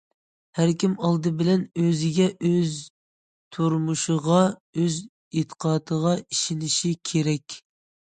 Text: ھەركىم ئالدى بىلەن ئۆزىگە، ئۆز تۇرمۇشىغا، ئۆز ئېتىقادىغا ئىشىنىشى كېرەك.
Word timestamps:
ھەركىم 0.59 0.93
ئالدى 1.07 1.31
بىلەن 1.41 1.65
ئۆزىگە، 1.81 2.25
ئۆز 2.49 2.77
تۇرمۇشىغا، 3.57 4.39
ئۆز 4.85 4.97
ئېتىقادىغا 5.41 6.15
ئىشىنىشى 6.23 6.95
كېرەك. 7.11 7.59